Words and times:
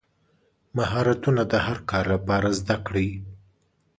مهارتونه 0.77 1.41
د 1.51 1.53
هر 1.65 1.77
کار 1.89 2.05
لپاره 2.13 2.49
زده 2.59 2.75
کړئ. 2.87 3.09